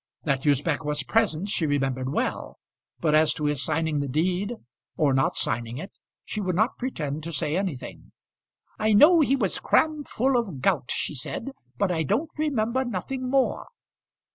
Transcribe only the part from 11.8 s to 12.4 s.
I don't